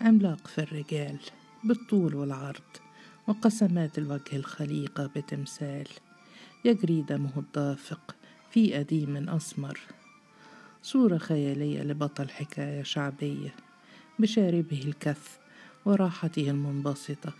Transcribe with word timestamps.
عملاق 0.00 0.46
في 0.46 0.58
الرجال 0.58 1.18
بالطول 1.64 2.14
والعرض 2.14 2.62
وقسمات 3.26 3.98
الوجه 3.98 4.36
الخليقة 4.36 5.10
بتمثال. 5.16 5.88
يجري 6.64 7.02
دمه 7.02 7.32
الدافق 7.36 8.16
في 8.50 8.80
أديم 8.80 9.28
أسمر. 9.28 9.80
صورة 10.82 11.18
خيالية 11.18 11.82
لبطل 11.82 12.28
حكاية 12.28 12.82
شعبية 12.82 13.54
بشاربه 14.18 14.82
الكف 14.84 15.38
وراحته 15.84 16.50
المنبسطة 16.50 17.32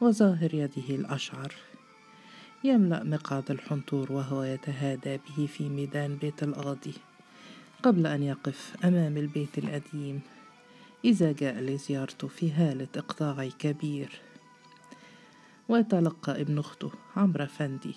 وظاهر 0.00 0.54
يده 0.54 0.94
الأشعر. 0.94 1.54
يملأ 2.64 3.04
مقعد 3.04 3.50
الحنطور 3.50 4.12
وهو 4.12 4.42
يتهادى 4.42 5.16
به 5.16 5.46
في 5.46 5.68
ميدان 5.68 6.16
بيت 6.16 6.42
القاضي 6.42 6.94
قبل 7.82 8.06
أن 8.06 8.22
يقف 8.22 8.76
أمام 8.84 9.16
البيت 9.16 9.58
القديم 9.58 10.20
إذا 11.04 11.32
جاء 11.32 11.60
لزيارته 11.60 12.28
في 12.28 12.52
هالة 12.52 12.88
إقطاع 12.96 13.48
كبير 13.58 14.20
ويتلقى 15.68 16.40
ابن 16.40 16.58
أخته 16.58 16.90
عمرو 17.16 17.44
أفندي 17.44 17.94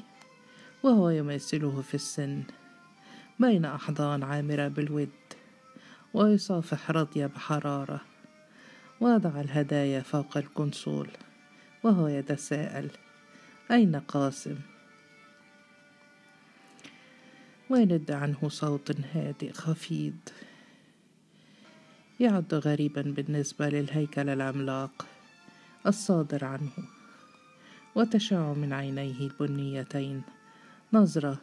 وهو 0.83 1.09
يماثله 1.09 1.81
في 1.81 1.93
السن 1.93 2.43
بين 3.39 3.65
أحضان 3.65 4.23
عامرة 4.23 4.67
بالود 4.67 5.09
ويصافح 6.13 6.91
رضية 6.91 7.25
بحرارة 7.25 8.01
وضع 9.01 9.41
الهدايا 9.41 10.01
فوق 10.01 10.37
الكونسول 10.37 11.09
وهو 11.83 12.07
يتساءل 12.07 12.89
أين 13.71 13.95
قاسم؟ 13.95 14.55
ويند 17.69 18.11
عنه 18.11 18.49
صوت 18.49 18.95
هادئ 19.13 19.51
خفيض 19.51 20.17
يعد 22.19 22.53
غريبا 22.53 23.01
بالنسبة 23.01 23.69
للهيكل 23.69 24.29
العملاق 24.29 25.07
الصادر 25.87 26.45
عنه 26.45 26.71
وتشع 27.95 28.53
من 28.53 28.73
عينيه 28.73 29.19
البنيتين. 29.21 30.21
نظرة 30.93 31.37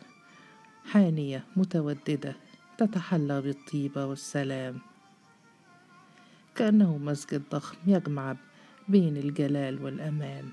حانية 0.85 1.45
متوددة 1.57 2.37
تتحلى 2.79 3.41
بالطيبة 3.41 4.07
والسلام. 4.07 4.79
كأنه 6.57 6.99
مسجد 6.99 7.43
ضخم 7.51 7.77
يجمع 7.87 8.37
بين 8.89 9.17
الجلال 9.17 9.85
والأمان. 9.85 10.51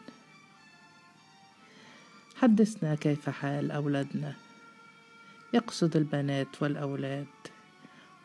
حدثنا 2.36 2.96
كيف 2.96 3.30
حال 3.30 3.72
أولادنا. 3.72 4.34
يقصد 5.54 5.96
البنات 5.96 6.62
والأولاد 6.62 7.28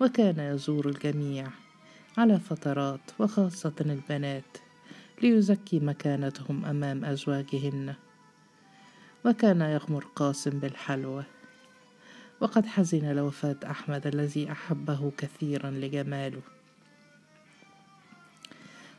وكان 0.00 0.38
يزور 0.38 0.88
الجميع. 0.88 1.46
على 2.18 2.40
فترات 2.40 3.00
وخاصة 3.18 3.74
البنات 3.80 4.58
ليزكي 5.22 5.80
مكانتهم 5.80 6.64
أمام 6.64 7.04
أزواجهن. 7.04 7.94
وكان 9.24 9.60
يغمر 9.60 10.04
قاسم 10.04 10.50
بالحلوى. 10.50 11.24
وقد 12.40 12.66
حزن 12.66 13.12
لوفاة 13.12 13.56
أحمد 13.64 14.06
الذي 14.06 14.52
أحبه 14.52 15.12
كثيرا 15.18 15.70
لجماله. 15.70 16.42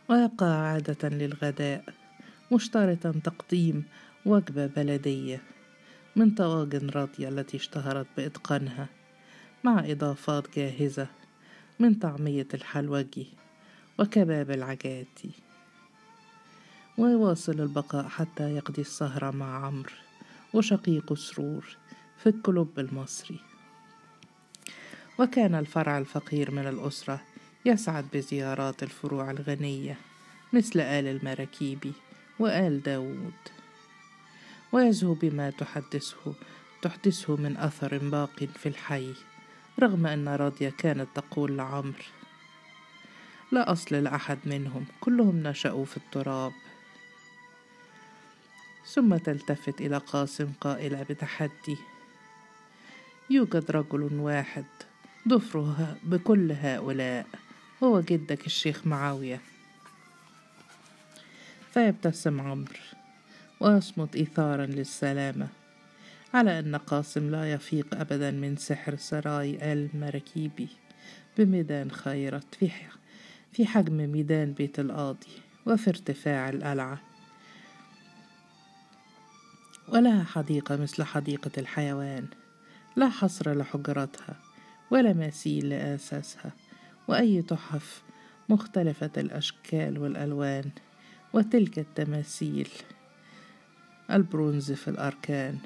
ويبقى 0.10 0.72
عادة 0.72 1.10
للغداء 1.10 1.84
مشترطا 2.52 3.12
تقديم 3.24 3.84
وجبة 4.26 4.66
بلدية 4.68 5.42
من 6.16 6.32
طواجن 6.32 6.90
راضية 6.90 7.30
التي 7.30 7.58
اشتهرت 7.58 8.08
بإتقانها 8.18 8.88
مع 9.64 9.80
إضافات 9.86 10.56
جاهزة 10.56 11.08
من 11.80 11.94
طعمية 11.94 12.48
الحلوجي 12.54 13.28
وكباب 14.00 14.52
العجاتي. 14.52 15.32
ويواصل 16.98 17.62
البقاء 17.62 18.08
حتى 18.08 18.56
يقضي 18.56 18.82
السهرة 18.82 19.32
مع 19.32 19.66
عمرو 19.66 19.92
وشقيقه 20.54 21.16
سرور 21.16 21.78
في 22.18 22.30
الكلوب 22.30 22.80
المصري. 22.80 23.40
وكان 25.20 25.56
الفرع 25.56 25.98
الفقير 25.98 26.52
من 26.52 26.68
الأسرة 26.68 27.22
يسعد 27.66 28.06
بزيارات 28.14 28.84
الفروع 28.84 29.32
الغنية 29.32 29.98
مثل 30.54 30.80
آل 30.80 31.08
المراكيبي 31.08 31.94
وآل 32.40 32.84
داوود 32.84 33.34
ويزهو 34.72 35.14
بما 35.14 35.50
تحدثه 35.50 36.34
تحدثه 36.82 37.36
من 37.36 37.58
أثر 37.58 37.98
باق 37.98 38.44
في 38.44 38.70
الحي. 38.70 39.14
رغم 39.80 40.06
أن 40.06 40.28
راضية 40.28 40.70
كانت 40.70 41.08
تقول 41.16 41.58
لعمر 41.58 42.06
لا 43.52 43.72
أصل 43.72 43.96
لأحد 43.96 44.38
منهم 44.46 44.86
كلهم 45.02 45.44
نشأوا 45.44 45.86
في 45.86 45.98
التراب. 45.98 46.52
ثم 48.86 49.18
تلتفت 49.18 49.82
إلى 49.82 49.98
قاسم 49.98 50.52
قائلة 50.62 51.04
بتحدي 51.04 51.78
يوجد 53.30 53.72
رجل 53.72 54.14
واحد 54.14 54.66
ضفرها 55.28 55.98
بكل 56.04 56.52
هؤلاء 56.52 57.28
هو 57.84 58.02
جدك 58.02 58.46
الشيخ 58.46 58.88
معاوية. 58.88 59.42
فيبتسم 61.74 62.42
عمرو 62.42 62.80
ويصمت 63.60 64.16
إيثارا 64.16 64.66
للسلامة. 64.66 65.48
على 66.38 66.60
أن 66.60 66.76
قاسم 66.76 67.30
لا 67.30 67.54
يفيق 67.54 67.88
أبدا 67.94 68.32
من 68.32 68.56
سحر 68.56 68.96
سراي 68.96 69.74
آل 69.74 69.90
مراكيبي 69.94 70.68
بميدان 71.38 71.92
خيرت 71.92 72.56
في 72.56 72.72
في 73.52 73.66
حجم 73.66 73.94
ميدان 74.12 74.54
بيت 74.54 74.80
القاضي 74.80 75.28
وفي 75.66 75.90
ارتفاع 75.90 76.50
القلعة 76.50 77.00
ولها 79.88 80.24
حديقة 80.24 80.76
مثل 80.76 81.04
حديقة 81.04 81.52
الحيوان 81.58 82.28
لا 82.96 83.10
حصر 83.10 83.54
لحجراتها 83.54 84.36
ولا 84.92 85.14
مثيل 85.14 85.70
لأساسها 85.70 86.52
وأي 87.08 87.42
تحف 87.42 88.04
مختلفة 88.50 89.12
الأشكال 89.18 89.98
والألوان 89.98 90.70
وتلك 91.34 91.80
التماثيل. 91.80 92.70
البرونز 94.12 94.72
في 94.72 94.88
الأركان 94.88 95.58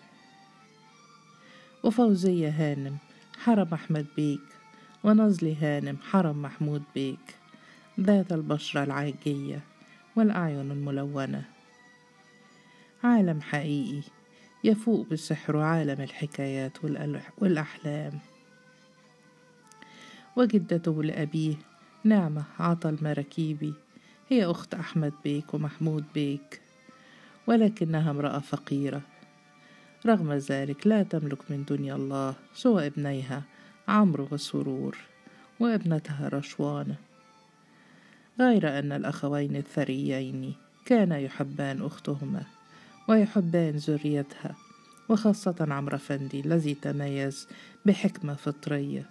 وفوزية 1.84 2.50
هانم 2.50 2.98
حرم 3.38 3.68
أحمد 3.74 4.06
بيك 4.16 4.42
ونزلي 5.04 5.56
هانم 5.56 5.98
حرم 6.12 6.42
محمود 6.42 6.84
بيك 6.96 7.36
ذات 8.00 8.32
البشرة 8.32 8.84
العاجية 8.84 9.60
والأعين 10.16 10.72
الملونة. 10.72 11.44
عالم 13.04 13.42
حقيقي 13.42 14.02
يفوق 14.64 15.08
بسحر 15.12 15.58
عالم 15.58 16.02
الحكايات 16.02 16.78
والأحلام. 17.38 18.20
وجدته 20.36 21.04
لأبيه 21.04 21.56
نعمة 22.04 22.44
عطا 22.60 22.90
المراكيبي 22.90 23.74
هي 24.30 24.46
أخت 24.46 24.74
أحمد 24.74 25.14
بيك 25.24 25.54
ومحمود 25.54 26.06
بيك 26.14 26.62
ولكنها 27.48 28.12
امرأة 28.12 28.40
فقيرة. 28.40 29.02
رغم 30.06 30.34
ذلك 30.34 30.88
لا 30.88 31.04
تملك 31.04 31.52
من 31.52 31.64
دنيا 31.64 31.96
الله 31.96 32.36
سوى 32.54 32.88
ابنيها 32.88 33.44
عمرو 33.88 34.28
وسرور 34.32 34.98
وابنتها 35.60 36.30
رشوانة 36.34 36.96
غير 38.40 38.80
أن 38.80 38.92
الأخوين 38.92 39.56
الثريين 39.56 40.56
كانا 40.86 41.20
يحبان 41.20 41.82
أختهما 41.82 42.44
ويحبان 43.08 43.76
ذريتها 43.76 44.56
وخاصة 45.10 45.56
عمرو 45.60 45.96
أفندي 45.96 46.40
الذي 46.40 46.74
تميز 46.74 47.48
بحكمة 47.86 48.34
فطرية. 48.34 49.06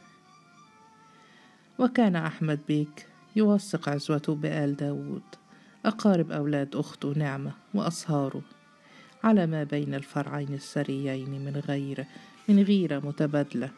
وكان 1.79 2.17
أحمد 2.17 2.61
بيك 2.69 3.07
يوثق 3.37 3.89
عزوته 3.89 4.35
بآل 4.35 4.77
داود 4.77 5.23
أقارب 5.87 6.33
أولاد 6.33 6.77
أخته 6.77 7.13
نعمة 7.17 7.53
وأصهاره. 7.75 8.43
على 9.25 9.47
ما 9.47 9.65
بين 9.65 9.95
الفرعين 9.95 10.55
السريين 10.55 11.31
من 11.31 11.63
غير 11.69 12.07
من 12.49 12.63
غيرة 12.63 12.99
متبادلة. 12.99 13.71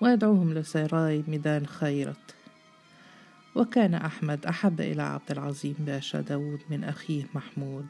ويدعوهم 0.00 0.54
لسراي 0.54 1.24
ميدان 1.28 1.66
خيرت. 1.66 2.34
وكان 3.54 3.94
أحمد 3.94 4.46
أحب 4.46 4.80
إلى 4.80 5.02
عبد 5.02 5.30
العظيم 5.30 5.74
باشا 5.78 6.20
داود 6.20 6.60
من 6.70 6.84
أخيه 6.84 7.24
محمود 7.34 7.86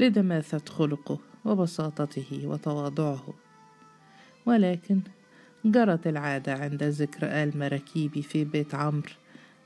لدماثة 0.00 0.72
خلقه 0.72 1.18
وبساطته 1.44 2.40
وتواضعه. 2.44 3.34
ولكن 4.46 5.00
جرت 5.64 6.06
العادة 6.06 6.54
عند 6.54 6.82
ذكر 6.82 7.26
آل 7.26 7.58
مراكيبي 7.58 8.22
في 8.22 8.44
بيت 8.44 8.74
عمرو 8.74 9.10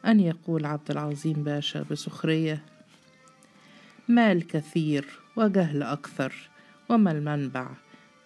أن 0.07 0.21
يقول 0.21 0.67
عبد 0.67 0.91
العظيم 0.91 1.43
باشا 1.45 1.83
بسخرية 1.91 2.63
مال 4.09 4.47
كثير 4.47 5.21
وجهل 5.37 5.83
أكثر 5.83 6.51
وما 6.89 7.13
المنبع؟ 7.13 7.69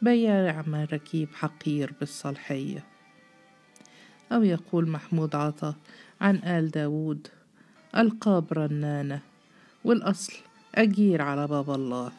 بياع 0.02 0.64
مراكيب 0.66 1.28
حقير 1.34 1.92
بالصالحية 2.00 2.84
أو 4.32 4.42
يقول 4.42 4.88
محمود 4.88 5.34
عطا 5.34 5.74
عن 6.20 6.36
آل 6.36 6.70
داوود 6.70 7.28
ألقاب 7.96 8.52
رنانة 8.52 9.20
والأصل 9.84 10.32
أجير 10.74 11.22
على 11.22 11.46
باب 11.46 11.70
الله. 11.70 12.12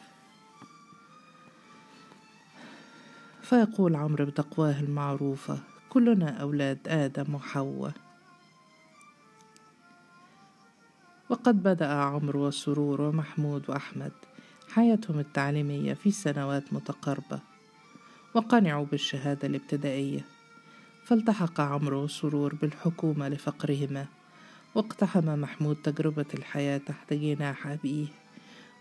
فيقول 3.42 3.96
عمرو 3.96 4.24
بتقواه 4.24 4.80
المعروفة 4.80 5.58
كلنا 5.88 6.30
أولاد 6.30 6.78
آدم 6.86 7.34
وحواء. 7.34 7.92
وقد 11.30 11.62
بدأ 11.62 11.86
عمرو 11.86 12.46
وسرور 12.46 13.00
ومحمود 13.00 13.70
وأحمد 13.70 14.12
حياتهم 14.68 15.18
التعليمية 15.18 15.94
في 15.94 16.10
سنوات 16.10 16.72
متقاربة 16.72 17.40
وقنعوا 18.34 18.86
بالشهادة 18.86 19.48
الابتدائية. 19.48 20.24
فالتحق 21.04 21.60
عمرو 21.60 22.02
وسرور 22.04 22.54
بالحكومة 22.54 23.28
لفقرهما 23.28 24.06
واقتحم 24.74 25.40
محمود 25.40 25.76
تجربة 25.76 26.26
الحياة 26.34 26.78
تحت 26.78 27.12
جناح 27.12 27.66
أبيه 27.66 28.06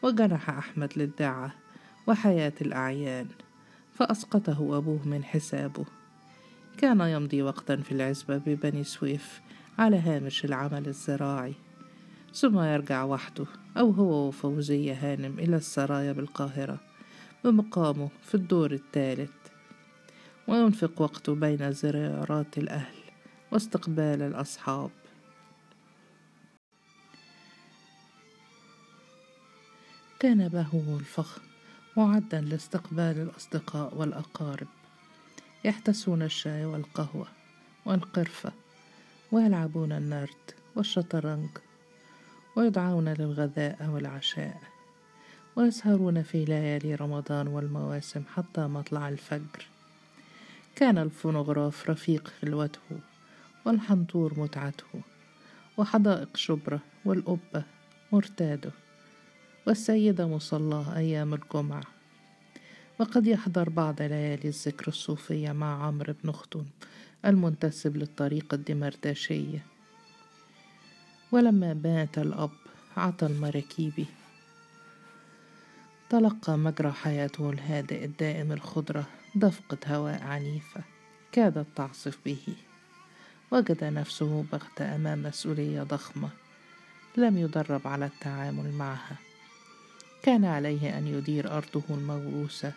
وجنح 0.04 0.50
أحمد 0.50 0.94
للدعة 0.96 1.54
وحياة 2.08 2.54
الأعيان 2.62 3.28
فأسقطه 3.94 4.78
أبوه 4.78 5.08
من 5.08 5.24
حسابه. 5.24 5.86
كان 6.78 7.02
يمضي 7.02 7.42
وقتا 7.42 7.76
في 7.76 7.92
العزبة 7.92 8.38
ببني 8.38 8.84
سويف 8.84 9.42
على 9.80 9.98
هامش 9.98 10.46
العمل 10.46 10.88
الزراعي. 10.88 11.54
ثم 12.34 12.60
يرجع 12.60 13.04
وحده 13.04 13.46
أو 13.78 13.92
هو 13.92 14.28
وفوزية 14.28 14.94
هانم 14.94 15.40
إلى 15.40 15.56
السرايا 15.56 16.12
بالقاهرة 16.12 16.80
بمقامه 17.44 18.10
في 18.24 18.36
الدور 18.36 18.72
الثالث. 18.72 19.32
وينفق 20.48 21.02
وقته 21.02 21.36
بين 21.36 21.72
زيارات 21.72 22.58
الأهل 22.58 22.96
واستقبال 23.52 24.22
الأصحاب. 24.22 24.90
كان 30.20 30.48
بهو 30.48 30.98
الفخم 30.98 31.42
معدا 31.98 32.42
لاستقبال 32.42 33.22
الأصدقاء 33.22 33.98
والأقارب 33.98 34.68
يحتسون 35.66 36.22
الشاي 36.22 36.66
والقهوة 36.66 37.28
والقرفة 37.86 38.52
ويلعبون 39.32 39.92
النرد 39.92 40.52
والشطرنج. 40.76 41.50
ويدعون 42.60 43.10
للغذاء 43.10 43.90
والعشاء 43.90 44.62
ويسهرون 45.56 46.24
في 46.24 46.46
ليالي 46.46 46.96
رمضان 46.96 47.48
والمواسم 47.48 48.24
حتى 48.36 48.62
مطلع 48.62 49.10
الفجر. 49.10 49.68
كان 50.76 50.98
الفونوغراف 50.98 51.90
رفيق 51.90 52.28
خلوته 52.42 53.00
والحنطور 53.66 54.40
متعته 54.40 55.02
وحدائق 55.78 56.38
شبرا 56.38 56.80
والقبة 57.06 57.64
مرتاده 58.12 58.72
والسيدة 59.68 60.28
مصلاه 60.28 60.98
أيام 60.98 61.34
الجمعة. 61.34 61.84
وقد 63.00 63.28
يحضر 63.28 63.70
بعض 63.70 64.02
ليالي 64.02 64.48
الذكر 64.48 64.88
الصوفية 64.88 65.52
مع 65.52 65.86
عمرو 65.86 66.14
بن 66.24 66.32
خطون 66.32 66.70
المنتسب 67.26 67.98
للطريقة 67.98 68.56
الدمرداشية. 68.56 69.69
ولما 71.32 71.74
مات 71.74 72.18
الأب 72.18 72.52
عطى 72.98 73.26
المراكيبي 73.26 74.06
تلقى 76.10 76.58
مجرى 76.58 76.92
حياته 76.92 77.50
الهادئ 77.50 78.06
الدائم 78.06 78.52
الخضرة 78.52 79.06
دفقة 79.36 79.78
هواء 79.88 80.24
عنيفة 80.24 80.82
كادت 81.32 81.68
تعصف 81.76 82.18
به. 82.26 82.56
وجد 83.52 83.84
نفسه 83.84 84.46
بغت 84.52 84.82
أمام 84.82 85.24
مسؤولية 85.24 85.84
ضخمة 85.84 86.30
لم 87.18 87.38
يدرب 87.38 87.88
على 87.88 88.06
التعامل 88.06 88.72
معها. 88.72 89.16
كان 90.24 90.46
عليه 90.46 90.98
أن 90.98 91.08
يدير 91.08 91.58
أرضه 91.58 91.84
الموروثة 91.90 92.74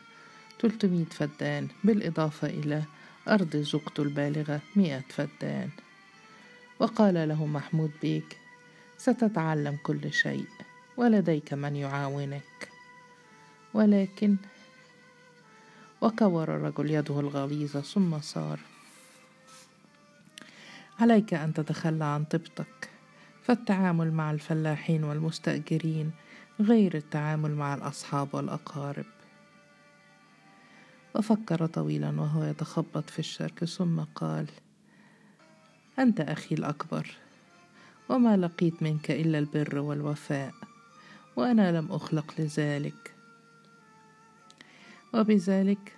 300 0.60 1.04
فدان 1.04 1.68
بالإضافة 1.84 2.48
إلى 2.48 2.82
أرض 3.28 3.56
زوجته 3.56 4.02
البالغة 4.02 4.60
100 4.76 5.02
فدان. 5.08 5.70
وقال 6.78 7.28
له 7.28 7.46
محمود 7.46 7.90
بيك 8.02 8.41
ستتعلم 9.02 9.78
كل 9.82 10.12
شيء. 10.12 10.46
ولديك 10.96 11.54
من 11.54 11.76
يعاونك. 11.76 12.68
ولكن 13.74 14.36
وكور 16.00 16.56
الرجل 16.56 16.90
يده 16.90 17.20
الغليظة 17.20 17.80
ثم 17.80 18.20
صار 18.20 18.60
عليك 21.00 21.34
أن 21.34 21.54
تتخلى 21.54 22.04
عن 22.04 22.24
طبتك. 22.24 22.90
فالتعامل 23.42 24.12
مع 24.12 24.30
الفلاحين 24.30 25.04
والمستأجرين 25.04 26.12
غير 26.60 26.96
التعامل 26.96 27.54
مع 27.54 27.74
الأصحاب 27.74 28.34
والأقارب. 28.34 29.06
وفكر 31.14 31.66
طويلا 31.66 32.20
وهو 32.20 32.44
يتخبط 32.44 33.10
في 33.10 33.18
الشرك 33.18 33.64
ثم 33.64 34.00
قال 34.00 34.46
أنت 35.98 36.20
أخي 36.20 36.54
الأكبر. 36.54 37.16
وما 38.08 38.36
لقيت 38.36 38.82
منك 38.82 39.10
إلا 39.10 39.38
البر 39.38 39.78
والوفاء 39.78 40.54
وأنا 41.36 41.78
لم 41.78 41.92
أخلق 41.92 42.34
لذلك. 42.38 43.14
وبذلك 45.14 45.96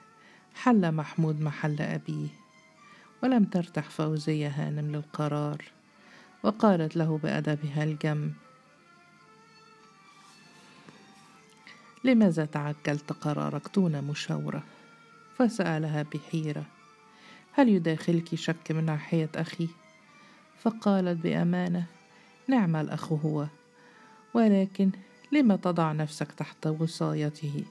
حل 0.54 0.92
محمود 0.92 1.40
محل 1.40 1.80
أبيه 1.80 2.28
ولم 3.22 3.44
ترتح 3.44 3.90
فوزية 3.90 4.48
هانم 4.48 4.92
للقرار 4.96 5.64
وقالت 6.42 6.96
له 6.96 7.18
بأدبها 7.22 7.84
الجم 7.84 8.32
لماذا 12.04 12.44
تعجلت 12.44 13.12
قرارك 13.12 13.74
دون 13.74 14.04
مشاورة؟ 14.04 14.62
فسألها 15.38 16.02
بحيرة 16.02 16.64
هل 17.52 17.68
يداخلك 17.68 18.34
شك 18.34 18.72
من 18.72 18.84
ناحية 18.84 19.30
أخي؟ 19.34 19.68
فقالت 20.64 21.22
بأمانة 21.22 21.84
نعم 22.48 22.76
الأخ 22.76 23.12
هو 23.12 23.46
ولكن 24.34 24.90
لم 25.32 25.56
تضع 25.56 25.92
نفسك 25.92 26.32
تحت 26.32 26.66
وصايته؟ 26.66 27.64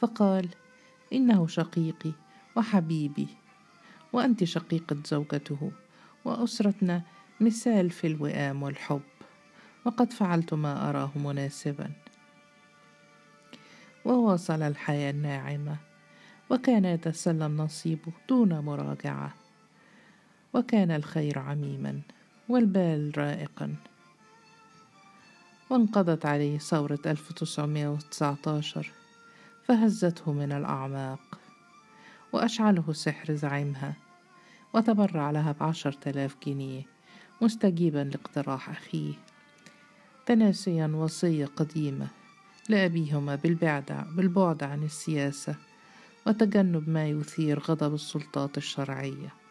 فقال 0.00 0.48
إنه 1.12 1.46
شقيقي 1.46 2.12
وحبيبي 2.56 3.28
وأنت 4.12 4.44
شقيقة 4.44 4.96
زوجته 5.06 5.72
وأسرتنا 6.24 7.02
مثال 7.40 7.90
في 7.90 8.06
الوئام 8.06 8.62
والحب 8.62 9.02
وقد 9.84 10.12
فعلت 10.12 10.54
ما 10.54 10.88
أراه 10.88 11.10
مناسبا. 11.16 11.90
وواصل 14.04 14.62
الحياة 14.62 15.10
الناعمة 15.10 15.76
وكان 16.50 16.84
يتسلم 16.84 17.56
نصيبه 17.56 18.12
دون 18.28 18.58
مراجعة. 18.58 19.41
وكان 20.54 20.90
الخير 20.90 21.38
عميما 21.38 22.00
والبال 22.48 23.18
رائقا. 23.18 23.74
وانقضت 25.70 26.26
عليه 26.26 26.58
ثورة 26.58 26.98
1919 27.06 28.90
فهزته 29.64 30.32
من 30.32 30.52
الأعماق 30.52 31.38
وأشعله 32.32 32.92
سحر 32.92 33.34
زعيمها 33.34 33.94
وتبرع 34.74 35.30
لها 35.30 35.54
بعشر 35.60 35.92
تلاف 35.92 36.36
جنيه 36.46 36.82
مستجيبا 37.40 37.98
لاقتراح 37.98 38.70
أخيه. 38.70 39.14
تناسيا 40.26 40.86
وصية 40.86 41.46
قديمة 41.46 42.08
لأبيهما 42.68 43.34
بالبعد, 43.34 44.06
بالبعد 44.16 44.62
عن 44.62 44.84
السياسة 44.84 45.54
وتجنب 46.26 46.88
ما 46.88 47.08
يثير 47.08 47.58
غضب 47.60 47.94
السلطات 47.94 48.58
الشرعية. 48.58 49.41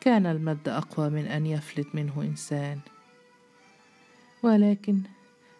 كان 0.00 0.26
المد 0.26 0.68
أقوى 0.68 1.10
من 1.10 1.26
أن 1.26 1.46
يفلت 1.46 1.94
منه 1.94 2.22
إنسان. 2.22 2.80
ولكن 4.42 5.02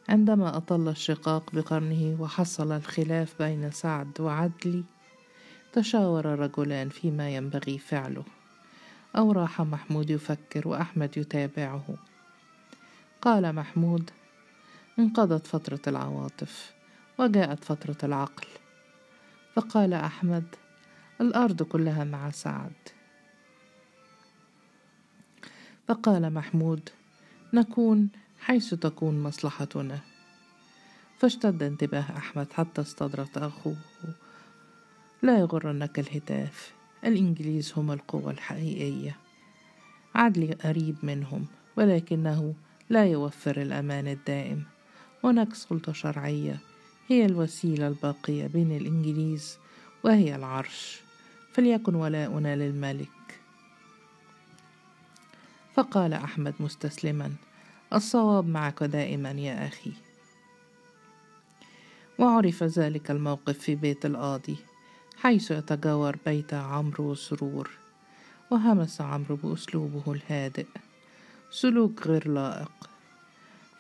عندما 0.09 0.57
أطل 0.57 0.89
الشقاق 0.89 1.51
بقرنه 1.53 2.17
وحصل 2.21 2.73
الخلاف 2.73 3.43
بين 3.43 3.71
سعد 3.71 4.21
وعدلي 4.21 4.85
تشاور 5.73 6.35
الرجلان 6.35 6.89
فيما 6.89 7.31
ينبغي 7.31 7.79
فعله. 7.79 8.25
أو 9.17 9.33
راح 9.33 9.61
محمود 9.61 10.11
يفكر 10.11 10.69
وأحمد 10.69 11.17
يتابعه. 11.17 11.95
قال 13.23 13.53
محمود 13.55 14.11
انقضت 14.99 15.47
فترة 15.47 15.81
العواطف 15.87 16.73
وجاءت 17.19 17.65
فترة 17.65 17.97
العقل. 18.03 18.47
فقال 19.55 19.95
أحمد 19.95 20.45
الأرض 21.21 21.63
كلها 21.63 22.05
مع 22.05 22.31
سعد. 22.31 23.00
فقال 25.91 26.33
محمود 26.35 26.89
نكون 27.53 28.09
حيث 28.41 28.75
تكون 28.75 29.23
مصلحتنا. 29.23 29.99
فاشتد 31.19 31.63
انتباه 31.63 32.05
أحمد 32.17 32.53
حتى 32.53 32.81
استدرت 32.81 33.39
أخوه. 33.39 33.77
لا 35.23 35.39
يغرنك 35.39 35.99
الهتاف 35.99 36.73
الإنجليز 37.05 37.73
هم 37.77 37.93
القوة 37.93 38.31
الحقيقية. 38.31 39.17
عدلي 40.15 40.53
قريب 40.53 40.97
منهم 41.03 41.47
ولكنه 41.77 42.55
لا 42.91 43.07
يوفر 43.07 43.63
الأمان 43.63 44.09
الدائم. 44.09 44.63
هناك 45.25 45.55
سلطة 45.55 45.93
شرعية 45.93 46.59
هي 47.09 47.27
الوسيلة 47.27 47.89
الباقية 47.89 48.47
بين 48.47 48.77
الإنجليز 48.77 49.59
وهي 50.05 50.37
العرش. 50.37 51.01
فليكن 51.53 51.95
ولاؤنا 51.95 52.57
للملك. 52.57 53.20
فقال 55.81 56.13
أحمد 56.13 56.55
مستسلما 56.61 57.33
الصواب 57.93 58.49
معك 58.49 58.83
دائما 58.83 59.31
يا 59.31 59.67
أخي. 59.67 59.93
وعرف 62.19 62.63
ذلك 62.63 63.11
الموقف 63.11 63.59
في 63.59 63.75
بيت 63.75 64.07
القاضي 64.07 64.57
حيث 65.17 65.51
يتجاور 65.51 66.17
بيت 66.27 66.55
عمرو 66.55 67.11
وسرور 67.11 67.71
وهمس 68.51 69.01
عمرو 69.01 69.37
بأسلوبه 69.37 70.13
الهادئ 70.13 70.67
سلوك 71.51 72.07
غير 72.07 72.29
لائق. 72.29 72.73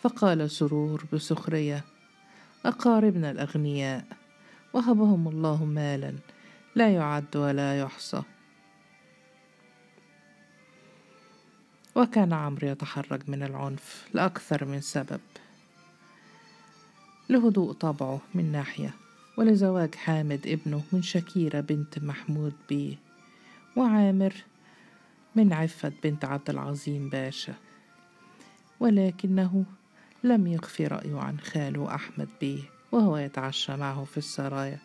فقال 0.03 0.51
سرور 0.51 1.05
بسخرية 1.13 1.85
أقاربنا 2.67 3.31
الأغنياء 3.31 4.05
وهبهم 4.73 5.29
الله 5.29 5.65
مالا 5.65 6.15
لا 6.75 6.95
يعد 6.95 7.37
ولا 7.37 7.81
يحصى. 7.81 8.23
وكان 11.95 12.33
عمرو 12.33 12.69
يتحرج 12.69 13.21
من 13.29 13.43
العنف 13.43 14.09
لأكثر 14.15 14.65
من 14.65 14.81
سبب. 14.81 15.21
لهدوء 17.29 17.73
طبعه 17.73 18.21
من 18.35 18.53
ناحية 18.53 18.95
ولزواج 19.37 19.95
حامد 19.95 20.47
ابنه 20.47 20.83
من 20.93 21.03
شكيرة 21.03 21.61
بنت 21.61 21.99
محمود 21.99 22.55
بيه 22.69 22.97
وعامر 23.77 24.35
من 25.37 25.53
عفة 25.53 25.93
بنت 26.05 26.25
عبد 26.25 26.51
العظيم 26.51 27.09
باشا. 27.09 27.55
ولكنه 28.81 29.65
لم 30.25 30.47
يخفي 30.47 30.87
رأيه 30.87 31.19
عن 31.19 31.41
خاله 31.41 31.95
أحمد 31.95 32.29
بيه 32.41 32.63
وهو 32.93 33.17
يتعشى 33.17 33.77
معه 33.77 34.05
في 34.05 34.19
السرايا 34.19 34.79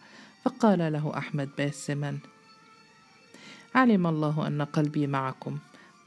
فقال 0.43 0.93
له 0.93 1.17
أحمد 1.17 1.49
باسما 1.57 2.17
علم 3.75 4.07
الله 4.07 4.47
أن 4.47 4.61
قلبي 4.61 5.07
معكم 5.07 5.57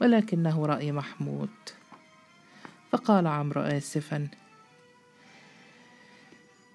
ولكنه 0.01 0.65
رأي 0.65 0.91
محمود. 0.91 1.49
فقال 2.91 3.27
عمرو 3.27 3.61
آسفا 3.61 4.27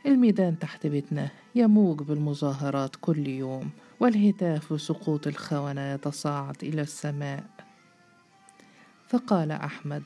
الميدان 0.07 0.59
تحت 0.59 0.87
بيتنا 0.87 1.31
يموج 1.55 2.03
بالمظاهرات 2.03 2.97
كل 3.01 3.29
يوم 3.29 3.71
والهتاف 4.01 4.73
وسقوط 4.73 5.27
الخونة 5.27 5.93
يتصاعد 5.93 6.57
إلى 6.63 6.83
السماء. 6.83 7.45
فقال 9.09 9.53
أحمد 9.53 10.03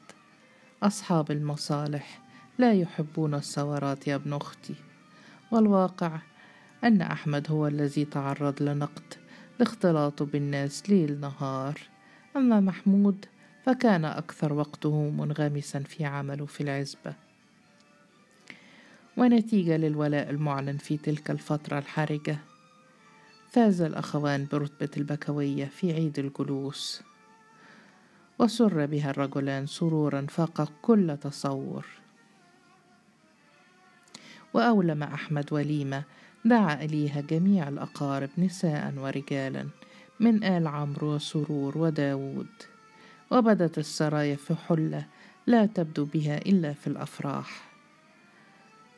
أصحاب 0.82 1.30
المصالح 1.30 2.20
لا 2.58 2.72
يحبون 2.72 3.34
الثورات 3.34 4.08
يا 4.08 4.14
ابن 4.14 4.32
أختي 4.32 4.74
والواقع 5.50 6.18
أن 6.84 7.02
أحمد 7.02 7.50
هو 7.50 7.66
الذي 7.66 8.04
تعرض 8.04 8.62
لنقد 8.62 9.14
لاختلاطه 9.58 10.24
بالناس 10.24 10.90
ليل 10.90 11.20
نهار. 11.20 11.80
أما 12.36 12.60
محمود 12.60 13.26
فكان 13.64 14.04
أكثر 14.04 14.52
وقته 14.52 15.10
منغمسا 15.10 15.78
في 15.78 16.04
عمله 16.04 16.46
في 16.46 16.60
العزبة. 16.60 17.14
ونتيجة 19.16 19.76
للولاء 19.76 20.30
المعلن 20.30 20.76
في 20.76 20.96
تلك 20.96 21.30
الفترة 21.30 21.78
الحرجة 21.78 22.38
فاز 23.50 23.80
الأخوان 23.80 24.46
برتبة 24.52 24.90
البكوية 24.96 25.64
في 25.64 25.92
عيد 25.92 26.18
الجلوس. 26.18 27.02
وسر 28.38 28.86
بها 28.86 29.10
الرجلان 29.10 29.66
سرورا 29.66 30.26
فاق 30.28 30.72
كل 30.82 31.16
تصور. 31.20 31.86
وأولم 34.54 35.02
أحمد 35.02 35.52
وليمة 35.52 36.02
دعا 36.44 36.74
إليها 36.74 37.20
جميع 37.20 37.68
الأقارب 37.68 38.30
نساء 38.38 38.94
ورجالا. 38.96 39.68
من 40.20 40.44
آل 40.44 40.66
عمرو 40.66 41.14
وسرور 41.14 41.78
وداود. 41.78 42.48
وبدت 43.30 43.78
السرايا 43.78 44.36
في 44.36 44.54
حلة 44.54 45.06
لا 45.46 45.66
تبدو 45.66 46.04
بها 46.04 46.38
إلا 46.38 46.72
في 46.72 46.86
الأفراح. 46.86 47.68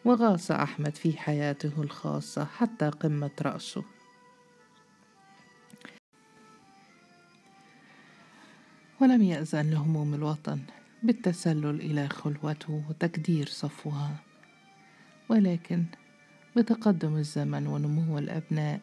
وغاص 0.04 0.50
أحمد 0.50 0.94
في 0.96 1.18
حياته 1.18 1.82
الخاصة 1.82 2.44
حتى 2.44 2.88
قمة 2.88 3.30
رأسه. 3.42 3.84
ولم 9.00 9.22
يأذن 9.22 9.70
لهموم 9.70 10.14
الوطن 10.14 10.60
بالتسلل 11.02 11.80
إلى 11.80 12.08
خلوته 12.08 12.84
وتكدير 12.88 13.46
صفوها. 13.46 14.16
ولكن 15.28 15.84
بتقدم 16.56 17.16
الزمن 17.16 17.66
ونمو 17.66 18.18
الأبناء 18.18 18.80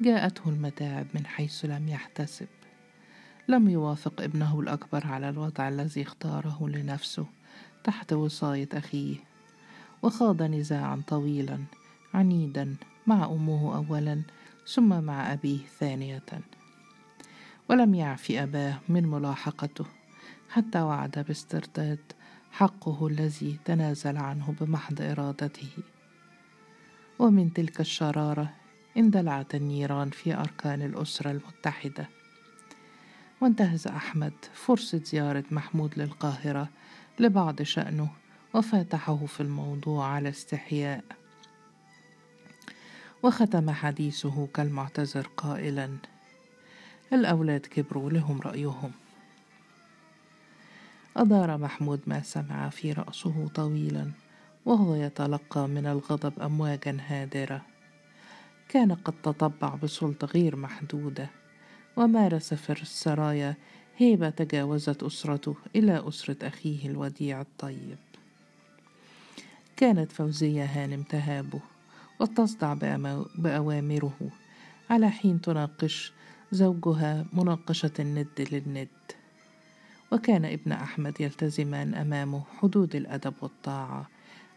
جاءته 0.00 0.48
المتاعب 0.48 1.06
من 1.14 1.26
حيث 1.26 1.64
لم 1.64 1.88
يحتسب. 1.88 2.48
لم 3.48 3.68
يوافق 3.68 4.20
ابنه 4.20 4.60
الأكبر 4.60 5.06
على 5.06 5.28
الوضع 5.28 5.68
الذي 5.68 6.02
اختاره 6.02 6.68
لنفسه 6.68 7.26
تحت 7.84 8.12
وصاية 8.12 8.68
أخيه 8.72 9.16
وخاض 10.02 10.42
نزاعا 10.42 11.02
طويلا 11.06 11.64
عنيدا 12.14 12.76
مع 13.06 13.24
أمه 13.24 13.76
أولا 13.76 14.22
ثم 14.66 15.04
مع 15.04 15.32
أبيه 15.32 15.58
ثانية. 15.78 16.22
ولم 17.68 17.94
يعف 17.94 18.30
أباه 18.30 18.80
من 18.88 19.06
ملاحقته 19.06 19.86
حتى 20.50 20.80
وعد 20.80 21.24
باسترداد 21.28 22.12
حقه 22.52 23.06
الذي 23.06 23.58
تنازل 23.64 24.16
عنه 24.16 24.54
بمحض 24.60 25.00
إرادته. 25.00 25.70
ومن 27.18 27.52
تلك 27.52 27.80
الشرارة 27.80 28.63
اندلعت 28.96 29.54
النيران 29.54 30.10
في 30.10 30.34
أركان 30.34 30.82
الأسرة 30.82 31.30
المتحدة. 31.30 32.08
وانتهز 33.40 33.86
أحمد 33.86 34.32
فرصة 34.54 35.00
زيارة 35.04 35.44
محمود 35.50 35.98
للقاهرة 35.98 36.68
لبعض 37.18 37.62
شأنه 37.62 38.08
وفاتحه 38.54 39.26
في 39.26 39.40
الموضوع 39.40 40.06
على 40.06 40.28
استحياء. 40.28 41.04
وختم 43.22 43.70
حديثه 43.70 44.46
كالمعتذر 44.54 45.28
قائلا 45.36 45.96
الأولاد 47.12 47.60
كبروا 47.60 48.10
لهم 48.10 48.40
رأيهم. 48.40 48.92
أدار 51.16 51.56
محمود 51.56 52.00
ما 52.06 52.22
سمع 52.22 52.68
في 52.68 52.92
رأسه 52.92 53.48
طويلا 53.54 54.10
وهو 54.64 54.94
يتلقى 54.94 55.68
من 55.68 55.86
الغضب 55.86 56.40
أمواجا 56.40 56.98
هادرة. 57.06 57.73
كان 58.68 58.92
قد 58.92 59.14
تطبع 59.22 59.74
بسلطة 59.74 60.26
غير 60.26 60.56
محدودة 60.56 61.30
ومارس 61.96 62.54
في 62.54 62.82
السرايا 62.82 63.56
هيبة 63.96 64.30
تجاوزت 64.30 65.02
أسرته 65.02 65.56
إلى 65.76 66.08
أسرة 66.08 66.36
أخيه 66.42 66.88
الوديع 66.88 67.40
الطيب. 67.40 67.98
كانت 69.76 70.12
فوزية 70.12 70.64
هانم 70.64 71.02
تهابه 71.02 71.60
وتصدع 72.20 72.74
بأوامره 73.38 74.30
على 74.90 75.10
حين 75.10 75.40
تناقش 75.40 76.12
زوجها 76.52 77.26
مناقشة 77.32 77.92
الند 77.98 78.48
للند. 78.52 78.88
وكان 80.12 80.44
ابن 80.44 80.72
أحمد 80.72 81.20
يلتزمان 81.20 81.94
أمامه 81.94 82.42
حدود 82.58 82.96
الأدب 82.96 83.34
والطاعة 83.42 84.08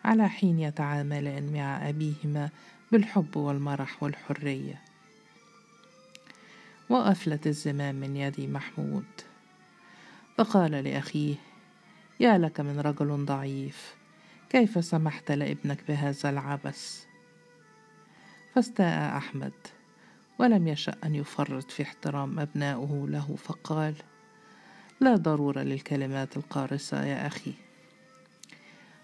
على 0.05 0.29
حين 0.29 0.59
يتعاملان 0.59 1.53
مع 1.53 1.89
أبيهما 1.89 2.49
بالحب 2.91 3.37
والمرح 3.37 4.03
والحرية. 4.03 4.81
وأفلت 6.89 7.47
الزمام 7.47 7.95
من 7.95 8.15
يد 8.15 8.41
محمود. 8.41 9.05
فقال 10.37 10.71
لأخيه 10.71 11.35
يا 12.19 12.37
لك 12.37 12.59
من 12.59 12.79
رجل 12.79 13.25
ضعيف 13.25 13.95
كيف 14.49 14.85
سمحت 14.85 15.31
لابنك 15.31 15.83
بهذا 15.87 16.29
العبث؟ 16.29 17.05
فاستاء 18.55 19.17
أحمد 19.17 19.53
ولم 20.39 20.67
يشأ 20.67 20.95
أن 21.03 21.15
يفرط 21.15 21.71
في 21.71 21.83
احترام 21.83 22.39
أبنائه 22.39 23.05
له 23.09 23.35
فقال 23.35 23.95
لا 25.01 25.15
ضرورة 25.15 25.61
للكلمات 25.61 26.37
القارصة 26.37 27.05
يا 27.05 27.27
أخي. 27.27 27.53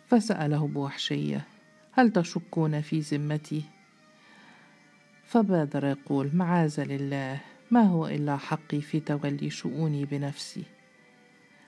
فسأله 0.08 0.68
بوحشية 0.68 1.48
هل 1.92 2.12
تشكون 2.12 2.82
في 2.82 3.00
ذمتي؟ 3.00 3.73
فبادر 5.34 5.86
يقول 5.86 6.30
معاذ 6.34 6.84
لله 6.84 7.40
ما 7.72 7.82
هو 7.82 8.08
إلا 8.08 8.38
حقي 8.38 8.82
في 8.82 9.00
تولي 9.00 9.50
شؤوني 9.50 10.06
بنفسي. 10.06 10.63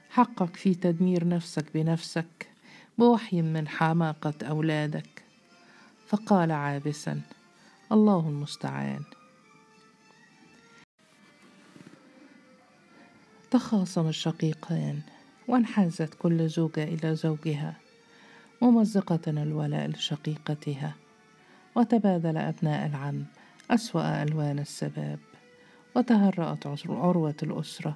حقك 0.10 0.56
في 0.56 0.76
تدمير 0.76 1.28
نفسك 1.28 1.66
بنفسك 1.74 2.50
بوحي 2.98 3.42
من 3.42 3.68
حماقة 3.68 4.34
أولادك. 4.44 5.24
فقال 6.08 6.52
عابسا 6.52 7.22
الله 7.92 8.30
المستعان. 8.30 9.04
تخاصم 13.52 14.08
الشقيقان 14.08 15.02
وانحازت 15.48 16.14
كل 16.14 16.50
زوجة 16.50 16.84
إلى 16.84 17.16
زوجها 17.16 17.76
ممزقة 18.62 19.22
الولاء 19.28 19.88
لشقيقتها 19.88 20.96
وتبادل 21.76 22.38
أبناء 22.38 22.86
العم. 22.86 23.26
أسوأ 23.72 24.24
ألوان 24.24 24.60
السباب 24.60 25.20
وتهرأت 25.96 26.68
عروة 26.90 27.36
الأسرة 27.44 27.96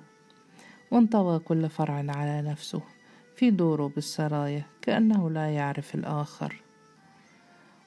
وانطوى 0.92 1.40
كل 1.40 1.70
فرع 1.70 1.94
على 1.94 2.42
نفسه 2.42 2.82
في 3.36 3.52
دوره 3.52 3.88
بالسرايا 3.88 4.64
كأنه 4.82 5.30
لا 5.30 5.50
يعرف 5.50 5.96
الآخر. 5.96 6.56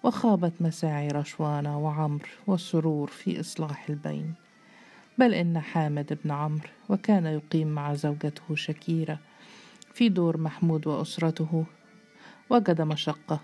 وخابت 0.03 0.53
مساعي 0.62 1.09
رشوانة 1.09 1.79
وعمر 1.79 2.29
والسرور 2.47 3.09
في 3.09 3.41
إصلاح 3.41 3.89
البين. 3.89 4.35
بل 5.19 5.35
إن 5.35 5.61
حامد 5.61 6.19
بن 6.25 6.31
عمرو 6.31 6.69
وكان 6.89 7.27
يقيم 7.27 7.69
مع 7.69 7.95
زوجته 7.95 8.55
شكيرة 8.55 9.19
في 9.95 10.09
دور 10.09 10.37
محمود 10.37 10.87
وأسرته 10.87 11.65
وجد 12.51 12.81
مشقة 12.81 13.41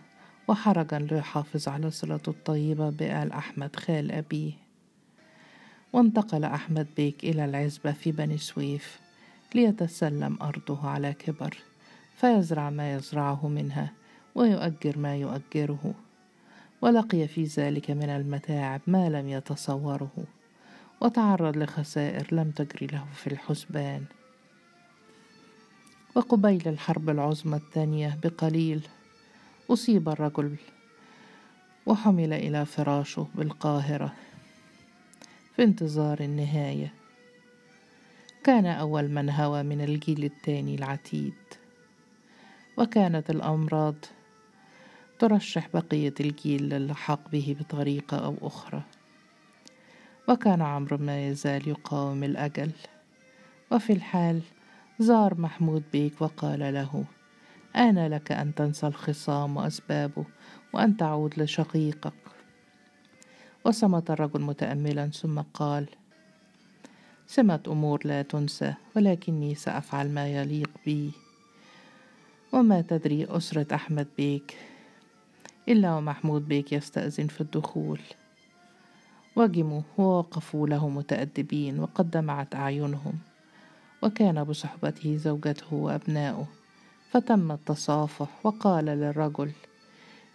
وحرجا 0.48 0.98
ليحافظ 0.98 1.68
على 1.68 1.90
صلته 1.90 2.30
الطيبة 2.30 2.90
بآل 2.90 3.32
أحمد 3.32 3.76
خال 3.76 4.12
أبيه 4.12 4.52
وانتقل 5.92 6.44
أحمد 6.44 6.86
بيك 6.96 7.24
إلى 7.24 7.44
العزبة 7.44 7.92
في 7.92 8.12
بني 8.12 8.38
سويف 8.38 9.00
ليتسلم 9.54 10.38
أرضه 10.42 10.88
على 10.88 11.12
كبر 11.12 11.56
فيزرع 12.16 12.70
ما 12.70 12.94
يزرعه 12.94 13.48
منها 13.48 13.92
ويؤجر 14.34 14.98
ما 14.98 15.16
يؤجره 15.16 15.94
ولقي 16.82 17.28
في 17.28 17.44
ذلك 17.44 17.90
من 17.90 18.10
المتاعب 18.10 18.80
ما 18.86 19.08
لم 19.08 19.28
يتصوره 19.28 20.10
وتعرض 21.00 21.56
لخسائر 21.56 22.34
لم 22.34 22.50
تجري 22.50 22.86
له 22.86 23.04
في 23.14 23.26
الحسبان. 23.26 24.04
وقبيل 26.14 26.68
الحرب 26.68 27.10
العظمى 27.10 27.56
الثانية 27.56 28.18
بقليل 28.22 28.88
أصيب 29.70 30.08
الرجل 30.08 30.56
وحمل 31.86 32.32
إلى 32.32 32.66
فراشه 32.66 33.26
بالقاهرة 33.34 34.14
في 35.56 35.62
انتظار 35.64 36.20
النهاية. 36.20 36.92
كان 38.44 38.66
أول 38.66 39.08
من 39.08 39.30
هوى 39.30 39.62
من 39.62 39.80
الجيل 39.80 40.24
الثاني 40.24 40.74
العتيد 40.74 41.34
وكانت 42.76 43.30
الأمراض 43.30 43.94
ترشح 45.18 45.68
بقية 45.74 46.14
الجيل 46.20 46.68
للحاق 46.68 47.30
به 47.30 47.56
بطريقة 47.60 48.16
أو 48.24 48.36
أخرى. 48.42 48.82
وكان 50.28 50.62
عمرو 50.62 50.96
ما 50.96 51.28
يزال 51.28 51.68
يقاوم 51.68 52.24
الأجل 52.24 52.70
وفي 53.72 53.92
الحال 53.92 54.40
زار 54.98 55.40
محمود 55.40 55.82
بيك 55.92 56.22
وقال 56.22 56.74
له 56.74 57.04
آن 57.78 58.06
لك 58.06 58.32
أن 58.32 58.54
تنسى 58.54 58.86
الخصام 58.86 59.56
وأسبابه 59.56 60.24
وأن 60.72 60.96
تعود 60.96 61.40
لشقيقك. 61.40 62.12
وصمت 63.64 64.10
الرجل 64.10 64.40
متأملا 64.40 65.06
ثم 65.06 65.40
قال 65.40 65.86
سمة 67.26 67.60
أمور 67.68 68.00
لا 68.04 68.22
تنسى 68.22 68.74
ولكني 68.96 69.54
سأفعل 69.54 70.10
ما 70.10 70.28
يليق 70.28 70.70
بي. 70.86 71.12
وما 72.52 72.80
تدري 72.80 73.24
أسرة 73.24 73.74
أحمد 73.74 74.06
بيك؟ 74.16 74.56
إلا 75.68 75.94
ومحمود 75.94 76.48
بيك 76.48 76.72
يستأذن 76.72 77.26
في 77.26 77.40
الدخول. 77.40 78.00
وجموا 79.36 79.82
ووقفوا 79.98 80.68
له 80.68 80.88
متأدبين 80.88 81.80
وقد 81.80 82.10
دمعت 82.10 82.54
أعينهم 82.54 83.18
وكان 84.02 84.44
بصحبته 84.44 85.16
زوجته 85.16 85.74
وأبناؤه. 85.74 86.57
فتم 87.10 87.52
التصافح 87.52 88.46
وقال 88.46 88.84
للرجل 88.84 89.52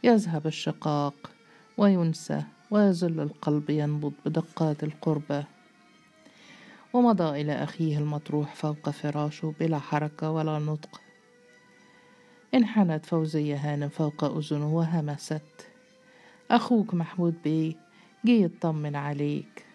يذهب 0.04 0.48
الشقاق 0.48 1.32
وينسى 1.78 2.44
ويظل 2.72 3.20
القلب 3.20 3.70
ينبض 3.70 4.14
بدقات 4.26 4.84
القربة 4.84 5.46
ومضى 6.94 7.42
إلى 7.42 7.64
أخيه 7.64 7.98
المطروح 7.98 8.56
فوق 8.56 8.90
فراشه 8.90 9.54
بلا 9.60 9.80
حركة 9.80 10.32
ولا 10.32 10.60
نطق. 10.60 11.02
انحنت 12.54 13.06
فوزية 13.06 13.56
هانم 13.56 13.90
فوق 13.90 14.24
أذنه 14.24 14.76
وهمست. 14.76 15.68
أخوك 16.52 16.94
محمود 16.94 17.36
بيه 17.44 17.74
جه 18.26 18.32
يطمن 18.32 18.96
عليك. 18.96 19.66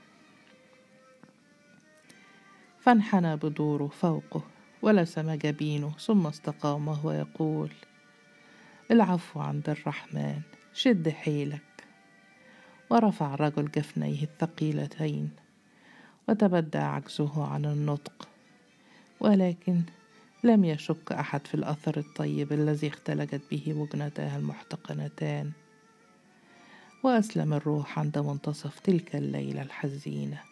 فانحنى 2.81 3.37
بدوره 3.37 3.89
فوقه. 3.89 4.58
ولسم 4.83 5.35
جبينه 5.35 5.93
ثم 5.99 6.27
استقام 6.27 6.89
وهو 6.89 7.13
يقول 7.13 7.71
العفو 8.91 9.41
عند 9.41 9.71
الرحمن 9.71 10.41
شد 10.75 11.09
حيلك. 11.09 11.63
ورفع 12.91 13.35
الرجل 13.35 13.71
جفنيه 13.71 14.23
الثقيلتين 14.23 15.31
وتبدى 16.29 16.79
عجزه 16.79 17.47
عن 17.47 17.65
النطق. 17.65 18.29
ولكن 19.21 19.81
لم 20.45 20.65
يشك 20.65 21.13
أحد 21.13 21.47
في 21.47 21.55
الأثر 21.55 21.99
الطيب 21.99 22.53
الذي 22.53 22.89
اختلجت 22.89 23.43
به 23.51 23.75
وجنتاه 23.75 24.37
المحتقنتان. 24.37 25.51
وأسلم 27.03 27.53
الروح 27.53 27.99
عند 27.99 28.19
منتصف 28.19 28.79
تلك 28.79 29.17
الليلة 29.17 29.63
الحزينة. 29.63 30.48